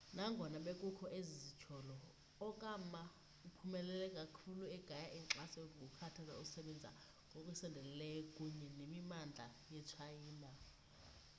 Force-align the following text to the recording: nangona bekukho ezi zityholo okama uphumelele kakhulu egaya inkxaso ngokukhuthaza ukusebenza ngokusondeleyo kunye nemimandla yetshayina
nangona 0.15 0.57
bekukho 0.65 1.05
ezi 1.19 1.35
zityholo 1.45 1.95
okama 2.47 3.01
uphumelele 3.47 4.07
kakhulu 4.17 4.63
egaya 4.77 5.09
inkxaso 5.19 5.57
ngokukhuthaza 5.63 6.31
ukusebenza 6.35 6.89
ngokusondeleyo 7.31 8.21
kunye 8.35 8.67
nemimandla 8.77 9.45
yetshayina 9.73 10.49